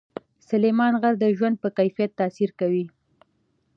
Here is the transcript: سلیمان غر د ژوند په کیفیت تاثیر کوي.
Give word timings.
سلیمان 0.49 0.93
غر 1.01 1.13
د 1.19 1.25
ژوند 1.37 1.55
په 1.63 1.69
کیفیت 1.77 2.11
تاثیر 2.19 2.49
کوي. 2.59 2.85